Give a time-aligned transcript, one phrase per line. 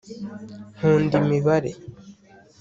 [0.77, 1.71] nkunda imibare